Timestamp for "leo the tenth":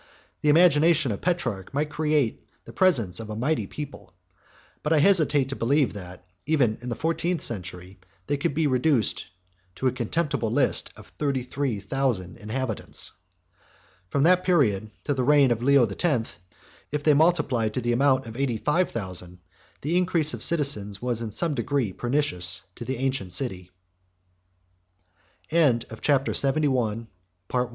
15.61-16.39